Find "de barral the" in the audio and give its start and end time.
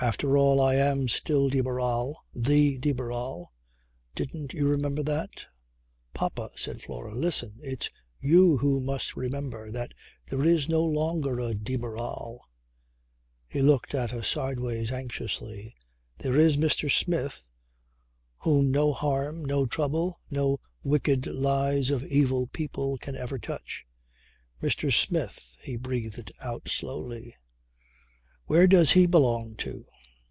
1.48-2.76